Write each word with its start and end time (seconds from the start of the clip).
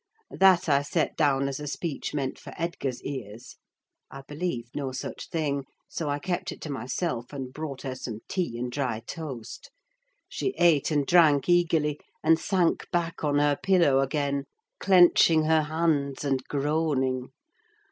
That 0.31 0.67
I 0.67 0.81
set 0.81 1.15
down 1.15 1.47
as 1.47 1.59
a 1.59 1.67
speech 1.67 2.11
meant 2.15 2.39
for 2.39 2.53
Edgar's 2.57 3.03
ears; 3.03 3.57
I 4.09 4.23
believed 4.23 4.75
no 4.75 4.91
such 4.93 5.29
thing, 5.29 5.65
so 5.87 6.09
I 6.09 6.17
kept 6.17 6.51
it 6.51 6.59
to 6.61 6.71
myself 6.71 7.31
and 7.31 7.53
brought 7.53 7.83
her 7.83 7.93
some 7.93 8.21
tea 8.27 8.57
and 8.57 8.71
dry 8.71 9.01
toast. 9.01 9.69
She 10.27 10.55
ate 10.57 10.89
and 10.89 11.05
drank 11.05 11.47
eagerly, 11.47 11.99
and 12.23 12.39
sank 12.39 12.89
back 12.89 13.23
on 13.23 13.37
her 13.37 13.55
pillow 13.55 13.99
again, 13.99 14.45
clenching 14.79 15.43
her 15.43 15.61
hands 15.61 16.25
and 16.25 16.43
groaning. 16.47 17.29